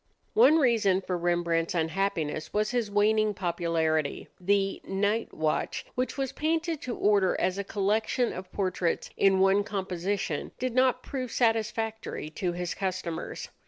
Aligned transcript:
One 0.33 0.57
reason 0.57 1.01
for 1.01 1.15
Rembrandt's 1.15 1.75
unhappiness 1.75 2.51
was 2.51 2.71
his 2.71 2.89
waning 2.89 3.35
popularity. 3.35 4.27
The 4.39 4.81
"Night 4.83 5.31
Watch," 5.31 5.85
which 5.93 6.17
was 6.17 6.31
painted 6.31 6.81
to 6.81 6.95
order 6.95 7.39
as 7.39 7.59
a 7.59 7.63
collection 7.63 8.33
of 8.33 8.51
portraits 8.51 9.11
in 9.15 9.39
one 9.39 9.63
composition, 9.63 10.53
did 10.57 10.73
not 10.73 11.03
prove 11.03 11.31
satisfactory 11.31 12.31
to 12.31 12.53
his 12.53 12.73
customers. 12.73 13.49